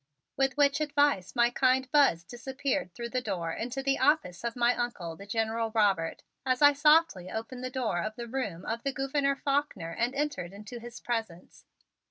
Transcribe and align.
With 0.35 0.57
which 0.57 0.81
advice 0.81 1.35
my 1.35 1.51
kind 1.51 1.87
Buzz 1.91 2.23
disappeared 2.23 2.91
through 2.95 3.09
the 3.09 3.21
door 3.21 3.51
into 3.53 3.83
the 3.83 3.99
office 3.99 4.43
of 4.43 4.55
my 4.55 4.73
Uncle, 4.75 5.15
the 5.15 5.27
General 5.27 5.69
Robert, 5.75 6.23
as 6.43 6.59
I 6.59 6.73
softly 6.73 7.29
opened 7.29 7.63
the 7.63 7.69
door 7.69 8.01
of 8.01 8.15
the 8.15 8.25
room 8.27 8.65
of 8.65 8.81
the 8.81 8.93
Gouverneur 8.93 9.35
Faulkner 9.35 9.91
and 9.93 10.15
entered 10.15 10.53
into 10.53 10.79
his 10.79 10.99
presence. 10.99 11.65